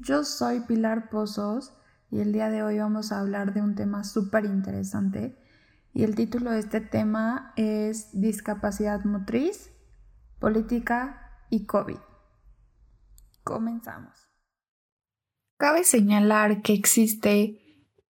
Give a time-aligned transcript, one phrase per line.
[0.00, 1.72] Yo soy Pilar Pozos
[2.10, 5.36] y el día de hoy vamos a hablar de un tema súper interesante
[5.92, 9.72] y el título de este tema es Discapacidad motriz,
[10.38, 11.98] política y COVID.
[13.42, 14.30] Comenzamos.
[15.56, 17.58] Cabe señalar que existe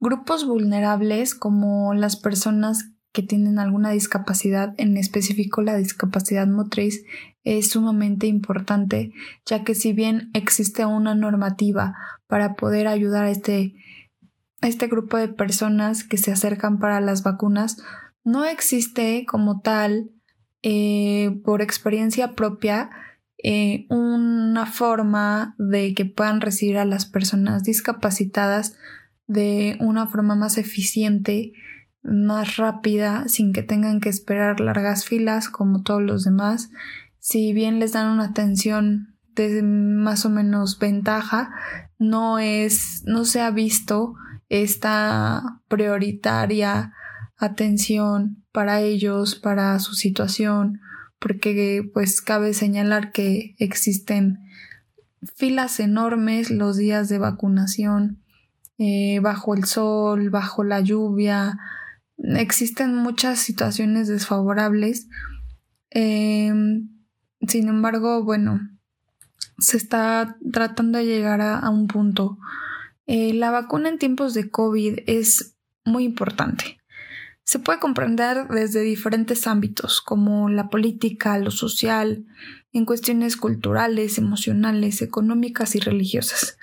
[0.00, 7.04] grupos vulnerables como las personas que tienen alguna discapacidad, en específico la discapacidad motriz,
[7.46, 9.12] es sumamente importante,
[9.46, 11.94] ya que si bien existe una normativa
[12.26, 13.74] para poder ayudar a este,
[14.62, 17.78] este grupo de personas que se acercan para las vacunas,
[18.24, 20.10] no existe como tal,
[20.62, 22.90] eh, por experiencia propia,
[23.42, 28.76] eh, una forma de que puedan recibir a las personas discapacitadas
[29.28, 31.52] de una forma más eficiente
[32.02, 36.70] más rápida sin que tengan que esperar largas filas como todos los demás.
[37.28, 41.50] Si bien les dan una atención de más o menos ventaja,
[41.98, 44.14] no es, no se ha visto
[44.48, 46.92] esta prioritaria
[47.36, 50.80] atención para ellos, para su situación,
[51.18, 54.38] porque pues cabe señalar que existen
[55.34, 58.22] filas enormes los días de vacunación,
[58.78, 61.58] eh, bajo el sol, bajo la lluvia,
[62.18, 65.08] existen muchas situaciones desfavorables.
[65.90, 66.95] Em,
[67.46, 68.60] sin embargo, bueno,
[69.58, 72.38] se está tratando de llegar a, un punto.
[73.06, 76.78] Eh, la vacuna en tiempos de COVID es muy importante.
[77.44, 82.26] Se puede comprender desde diferentes ámbitos, como la política, lo social,
[82.72, 86.58] en cuestiones culturales, emocionales, económicas y religiosas.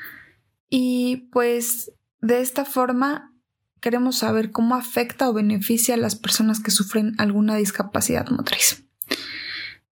[0.69, 3.33] Y pues de esta forma
[3.79, 8.85] queremos saber cómo afecta o beneficia a las personas que sufren alguna discapacidad motriz.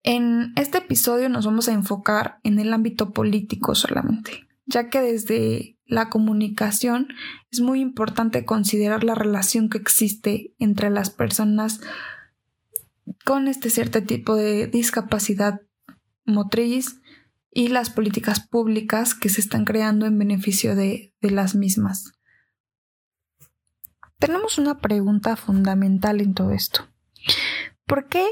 [0.03, 5.77] En este episodio nos vamos a enfocar en el ámbito político solamente, ya que desde
[5.85, 7.09] la comunicación
[7.51, 11.81] es muy importante considerar la relación que existe entre las personas
[13.25, 15.61] con este cierto tipo de discapacidad
[16.25, 17.01] motriz
[17.51, 22.13] y las políticas públicas que se están creando en beneficio de, las mismas.
[24.17, 26.87] Tenemos una pregunta fundamental en todo esto.
[27.85, 28.25] ¿Por qué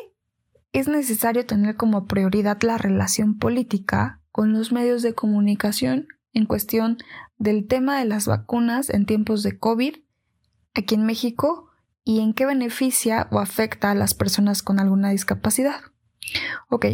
[0.72, 6.98] es necesario tener como prioridad la relación política con los medios de comunicación en cuestión
[7.38, 9.96] del tema de las vacunas en tiempos de COVID
[10.76, 11.70] aquí en México
[12.04, 15.82] y en qué beneficia o afecta a las personas con alguna discapacidad?
[16.70, 16.86] Ok,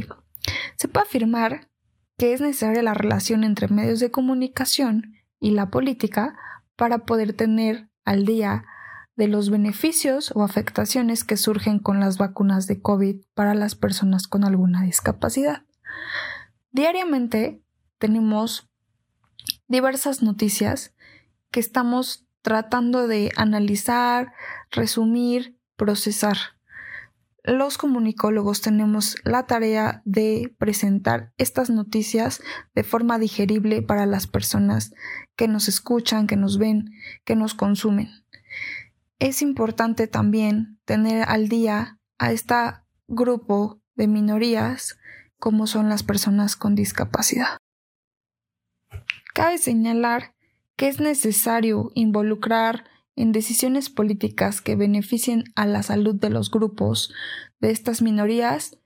[0.77, 1.69] se puede afirmar
[2.17, 6.37] que es necesaria la relación entre medios de comunicación y la política
[6.75, 8.65] para poder tener al día
[9.15, 14.27] de los beneficios o afectaciones que surgen con las vacunas de COVID para las personas
[14.27, 15.63] con alguna discapacidad.
[16.71, 17.61] Diariamente
[17.97, 18.69] tenemos
[19.67, 20.93] diversas noticias
[21.51, 24.33] que estamos tratando de analizar,
[24.71, 26.37] resumir, procesar.
[27.43, 32.41] Los comunicólogos tenemos la tarea de presentar estas noticias
[32.73, 34.93] de forma digerible para las personas
[35.35, 36.91] que nos escuchan, que nos ven,
[37.23, 38.24] que nos consumen
[39.19, 42.55] es importante también tener al día a este
[43.07, 44.97] grupo de minorías
[45.39, 47.57] como son las personas con discapacidad.
[49.33, 50.33] Cabe señalar
[50.75, 57.13] que es necesario involucrar en decisiones políticas que beneficien a la salud de los grupos
[57.59, 58.77] de estas minorías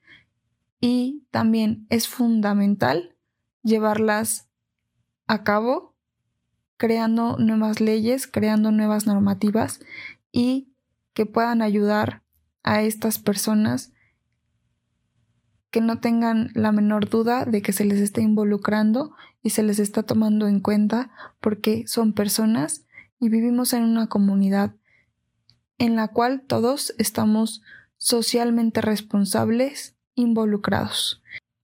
[0.79, 3.16] y también es fundamental
[3.63, 4.47] llevarlas
[5.27, 5.95] a cabo
[6.77, 9.81] creando nuevas leyes, creando nuevas normativas
[10.31, 10.74] y
[11.14, 12.24] que puedan ayudar
[12.64, 13.92] a estas personas
[15.72, 19.80] que no tengan la menor duda de que se les está involucrando y se les
[19.80, 22.86] está tomando en cuenta porque son personas
[23.20, 24.76] y vivimos en una comunidad
[25.78, 27.62] en la cual todos estamos
[27.98, 31.22] socialmente responsables involucrados.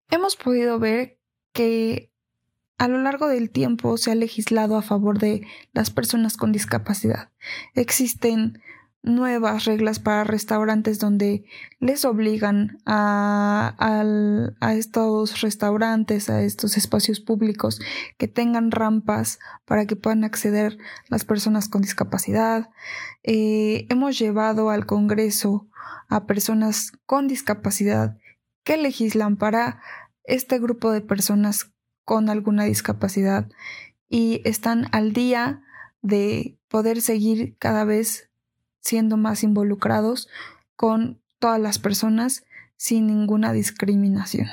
[0.10, 1.20] Hemos podido ver
[1.52, 2.12] que
[2.77, 7.30] a lo largo del tiempo se ha legislado a favor de las personas con discapacidad.
[7.74, 8.62] Existen
[9.06, 11.45] nuevas reglas para restaurantes donde
[11.80, 13.75] les obligan a,
[14.74, 17.80] estos restaurantes, a estos espacios públicos
[18.18, 22.71] que tengan rampas para que puedan acceder las personas con discapacidad.
[23.24, 25.68] Eh, hemos llevado al Congreso
[26.10, 28.18] a personas con discapacidad
[28.63, 29.81] que legislan para
[30.24, 31.75] este grupo de personas
[32.06, 33.50] con alguna discapacidad
[34.07, 35.62] y están al día
[36.02, 38.30] de poder seguir cada vez
[38.80, 40.30] siendo más involucrados
[40.75, 42.46] con todas las personas
[42.78, 44.48] sin ninguna discriminación.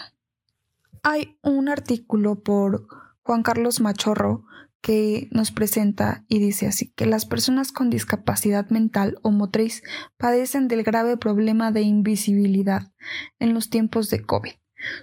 [1.02, 2.86] Hay un artículo por
[3.22, 4.44] Juan Carlos Machorro
[4.80, 9.82] que nos presenta y dice así, que las personas con discapacidad mental o motriz
[10.16, 12.92] padecen del grave problema de invisibilidad
[13.38, 14.52] en los tiempos de COVID.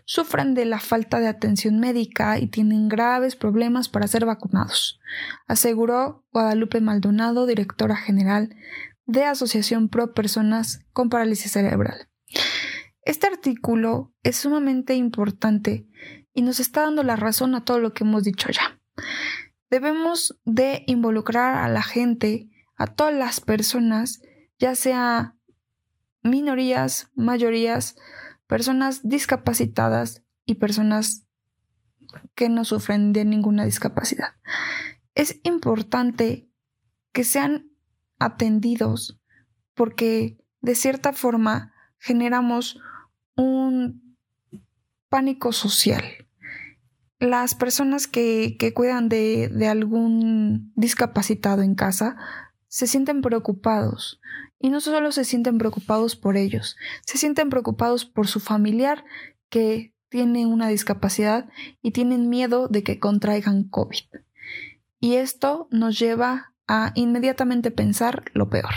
[0.05, 4.99] Sufren de la falta de atención médica y tienen graves problemas para ser vacunados,
[5.47, 8.55] aseguró Guadalupe Maldonado, directora general
[9.05, 12.09] de Asociación Pro Personas con Parálisis Cerebral.
[13.03, 15.87] Este artículo es sumamente importante
[16.33, 18.79] y nos está dando la razón a todo lo que hemos dicho ya.
[19.69, 24.21] Debemos de involucrar a la gente, a todas las personas,
[24.59, 25.35] ya sea
[26.21, 27.95] minorías, mayorías,
[28.49, 31.27] personas discapacitadas y personas
[32.33, 34.29] que no sufren de ninguna discapacidad.
[35.13, 36.49] Es importante
[37.13, 37.69] que sean
[38.17, 39.21] atendidos
[39.75, 42.79] porque de cierta forma generamos
[43.35, 44.17] un
[45.09, 46.03] pánico social
[47.19, 52.17] las personas que, cuidan de, de, algún discapacitado en casa
[52.69, 54.21] se sienten preocupados.
[54.59, 59.03] Y no solo se sienten preocupados por ellos, se sienten preocupados por su familiar
[59.49, 61.49] que tiene una discapacidad
[61.81, 64.05] y tienen miedo de que contraigan COVID.
[64.99, 68.73] Y esto nos lleva a inmediatamente pensar lo peor,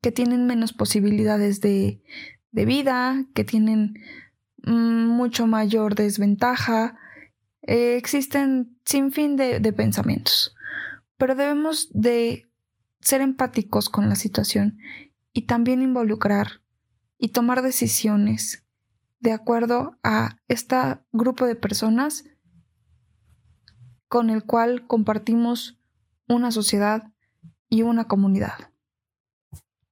[0.00, 2.00] que tienen menos posibilidades de,
[2.52, 3.94] de vida, que tienen
[4.64, 6.96] mm, mucho mayor desventaja,
[7.62, 10.54] eh, existen sin fin de, de pensamientos,
[11.16, 12.46] pero debemos de
[13.02, 14.78] ser empáticos con la situación
[15.32, 16.62] y también involucrar
[17.18, 18.64] y tomar decisiones
[19.20, 20.76] de acuerdo a este
[21.12, 22.24] grupo de personas
[24.08, 25.78] con el cual compartimos
[26.28, 27.12] una sociedad
[27.68, 28.70] y una comunidad.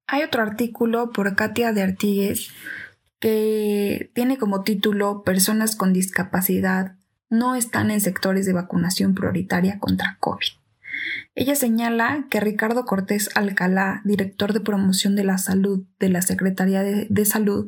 [0.06, 2.50] Hay otro artículo por Katia de Artigues
[3.20, 6.96] que tiene como título Personas con discapacidad
[7.30, 10.59] no están en sectores de vacunación prioritaria contra COVID.
[11.40, 16.82] Ella señala que Ricardo Cortés Alcalá, director de promoción de la salud de la Secretaría
[16.82, 17.66] de, Salud,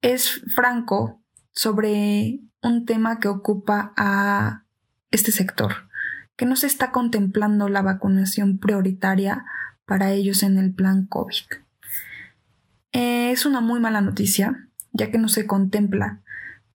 [0.00, 1.20] es franco
[1.52, 4.64] sobre un tema que ocupa a
[5.10, 5.90] este sector,
[6.36, 9.44] que no se está contemplando la vacunación prioritaria
[9.84, 11.60] para ellos en el plan COVID.
[12.92, 16.22] Eh, es una muy mala noticia, ya que no se contempla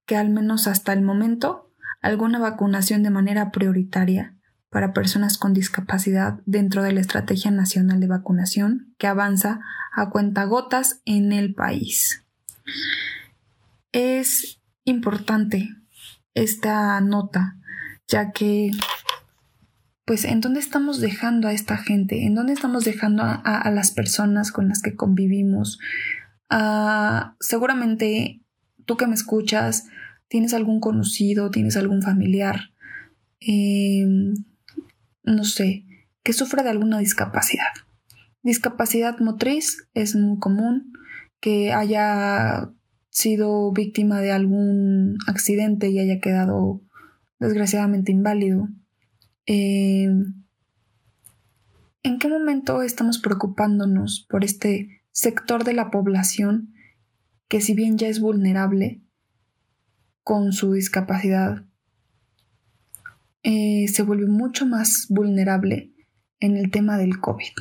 [0.06, 1.72] que al menos hasta el momento
[2.04, 4.36] alguna vacunación de manera prioritaria
[4.76, 9.62] para personas con discapacidad dentro de la Estrategia Nacional de Vacunación que avanza
[9.94, 12.26] a cuentagotas en el país.
[13.94, 15.70] Es importante
[16.34, 17.56] esta nota,
[18.10, 18.72] ya que,
[20.04, 22.26] pues, ¿en dónde estamos dejando a esta gente?
[22.26, 25.80] ¿En dónde estamos dejando a, las personas con las que convivimos?
[26.50, 28.42] Ah, seguramente
[28.84, 29.86] tú que me escuchas,
[30.28, 32.72] tienes algún conocido, tienes algún familiar,
[33.40, 34.34] em,
[35.26, 35.86] no sé,
[36.24, 37.74] que sufra de alguna discapacidad.
[38.44, 40.94] Discapacidad motriz es muy común
[41.40, 42.72] que haya
[43.10, 46.82] sido víctima de algún accidente y haya quedado
[47.40, 48.68] desgraciadamente inválido.
[49.46, 50.44] Em,
[52.04, 56.74] ¿En qué momento estamos preocupándonos por este sector de la población
[57.48, 59.02] que si bien ya es vulnerable,
[60.24, 61.66] con su discapacidad
[63.48, 65.94] eh, se vuelve mucho más vulnerable
[66.40, 67.54] en el tema del COVID.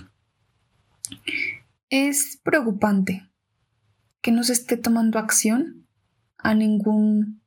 [1.91, 3.31] Es preocupante
[4.23, 5.87] que no se esté tomando acción
[6.39, 7.43] a ningún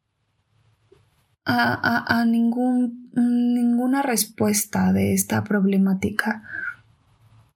[1.46, 6.44] a, ningún, ninguna respuesta de esta problemática.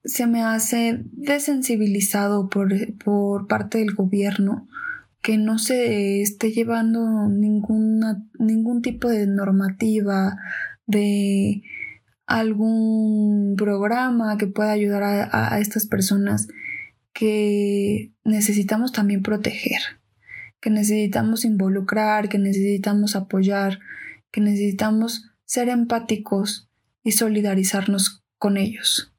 [0.03, 4.67] Se me hace desensibilizado por, por parte del gobierno
[5.21, 10.37] que no se esté llevando ningún tipo de normativa,
[10.87, 11.63] de
[12.25, 16.47] algún programa que pueda ayudar a estas personas
[17.13, 19.81] que necesitamos también proteger,
[20.59, 23.79] que necesitamos involucrar, que necesitamos apoyar,
[24.31, 26.69] que necesitamos ser empáticos
[27.03, 29.13] y solidarizarnos con ellos.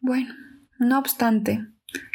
[0.00, 0.34] Bueno,
[0.78, 1.66] no obstante,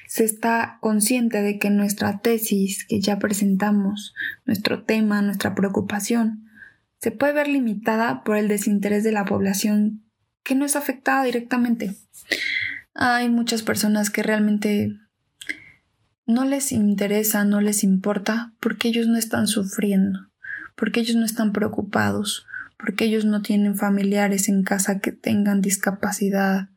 [0.08, 4.14] se está consciente de que nuestra tesis que ya presentamos,
[4.46, 6.46] nuestro tema, nuestra preocupación,
[7.00, 10.04] se puede ver limitada por el desinterés de la población
[10.44, 11.96] que no es afectada directamente.
[12.94, 14.96] Hay muchas personas que realmente
[16.26, 20.32] no les interesa, no les importa, porque ellos no están sufriendo,
[20.76, 22.48] porque ellos no están preocupados,
[22.78, 26.70] porque ellos no tienen familiares en casa que tengan discapacidad,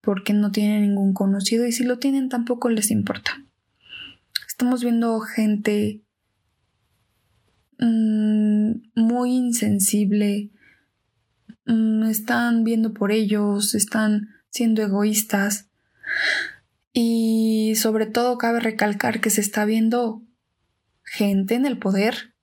[0.00, 3.44] porque no tienen ningún conocido y si lo tienen tampoco les importa.
[4.48, 6.02] Estamos viendo gente
[7.78, 10.50] mm, muy insensible,
[11.66, 15.68] mm, están viendo por ellos, están siendo egoístas.
[16.92, 20.22] Y sobre todo cabe recalcar que se está viendo
[21.04, 22.34] gente en el poder,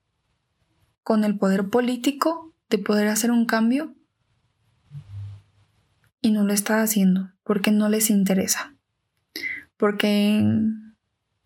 [1.04, 3.97] con el poder político de poder hacer un cambio
[6.28, 8.76] y no lo está haciendo porque no les interesa,
[9.78, 10.44] porque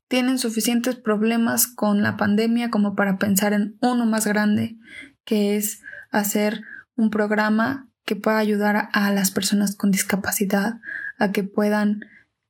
[0.08, 4.78] tienen suficientes problemas con la pandemia como para pensar en uno más grande,
[5.24, 6.64] que es hacer
[6.96, 10.82] un programa que pueda ayudar a las personas con discapacidad
[11.20, 12.02] a que puedan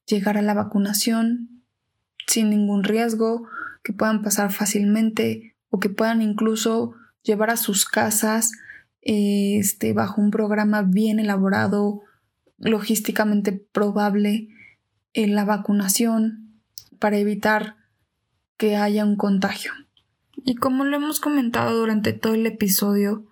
[0.05, 1.63] llegar a la vacunación
[2.27, 3.47] sin ningún riesgo,
[3.83, 8.53] que puedan pasar fácilmente o que puedan incluso llevar a sus casas
[9.01, 12.03] este, bajo un programa bien elaborado,
[12.61, 14.49] logísticamente probable,
[15.13, 16.61] en la vacunación
[16.99, 17.75] para evitar
[18.57, 19.73] que haya un contagio.
[20.45, 23.25] Y como lo hemos comentado durante todo el episodio,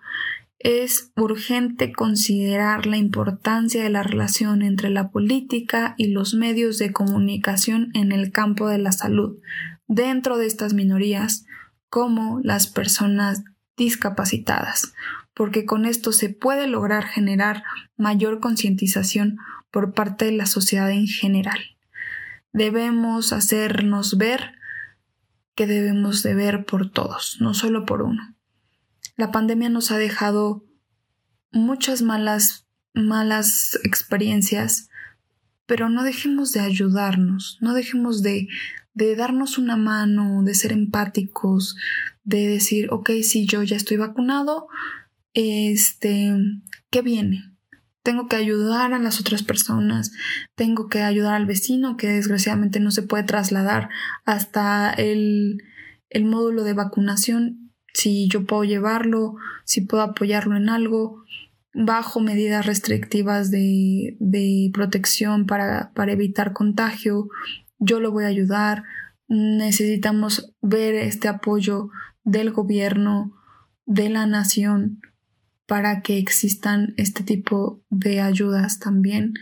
[0.58, 6.92] es urgente considerar la importancia de la relación entre la política y los medios de
[6.92, 9.38] comunicación en el campo de la salud
[9.88, 11.46] dentro de estas minorías,
[11.88, 13.42] como las personas
[13.76, 14.92] discapacitadas,
[15.40, 17.64] porque con esto se puede lograr generar
[17.96, 19.38] mayor concientización
[19.70, 21.58] por parte de la sociedad en general.
[22.52, 24.52] Debemos hacernos ver
[25.54, 28.36] que debemos de ver por todos, no solo por uno.
[29.16, 30.66] La pandemia nos ha dejado
[31.52, 34.90] muchas malas malas experiencias,
[35.64, 38.46] pero no dejemos de ayudarnos, no dejemos de,
[38.92, 41.76] de darnos una mano, de ser empáticos,
[42.24, 44.68] de decir, ok, si yo ya estoy vacunado,
[45.34, 46.34] este,
[46.90, 47.44] ¿qué viene?
[48.02, 50.12] Tengo que ayudar a las otras personas,
[50.54, 53.90] tengo que ayudar al vecino que desgraciadamente no se puede trasladar
[54.24, 55.62] hasta el,
[56.08, 61.24] el módulo de vacunación, si yo puedo llevarlo, si puedo apoyarlo en algo,
[61.72, 67.28] bajo medidas restrictivas de, de protección para, para evitar contagio,
[67.78, 68.84] yo lo voy a ayudar,
[69.28, 71.90] necesitamos ver este apoyo
[72.24, 73.36] del gobierno,
[73.86, 75.00] de la nación,
[75.70, 79.34] para que existan este tipo de ayudas también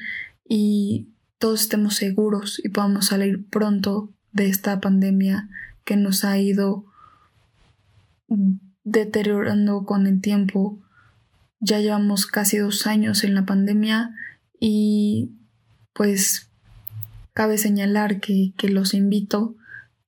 [0.47, 1.09] y
[1.39, 5.49] todos estemos seguros y podamos salir pronto de esta pandemia
[5.87, 6.85] que nos ha ido
[8.85, 10.79] deteriorando con el tiempo.
[11.61, 14.15] Ya llevamos casi dos años en la pandemia
[14.61, 15.31] y
[15.95, 16.51] pues
[17.33, 19.57] cabe señalar que, que los invito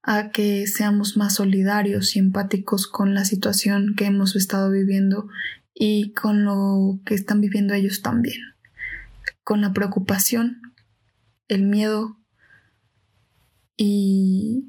[0.03, 5.31] a que seamos más solidarios y empáticos con la situación que hemos estado viviendo
[5.75, 8.41] y con lo que están viviendo ellos también,
[9.45, 10.61] con la preocupación,
[11.49, 12.19] el miedo
[13.77, 14.65] y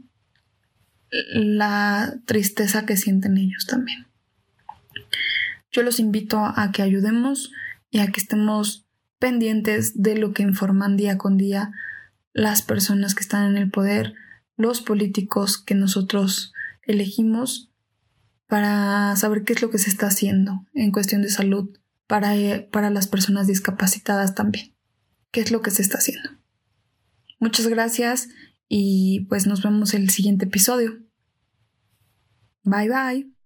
[1.11, 4.07] la tristeza que sienten ellos también.
[5.71, 7.51] Yo los invito a que ayudemos
[7.89, 8.85] y a que estemos
[9.19, 11.71] pendientes de lo que informan día con día
[12.33, 14.15] las personas que están en el poder,
[14.57, 16.53] los políticos que nosotros
[16.83, 17.70] elegimos
[18.51, 21.69] para saber qué es lo que se está haciendo en cuestión de salud
[22.05, 24.75] para, eh, para las personas discapacitadas también.
[25.31, 26.31] ¿Qué es lo que se está haciendo?
[27.39, 28.27] Muchas gracias
[28.67, 30.99] y pues nos vemos en el siguiente episodio.
[32.63, 33.40] Bye bye.